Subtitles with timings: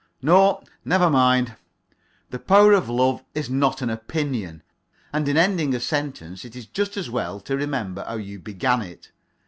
[0.23, 1.57] No, never mind.
[2.31, 4.63] The power of love is not an opinion;
[5.13, 8.81] and in ending a sentence it is just as well to remember how you began
[8.81, 9.11] it.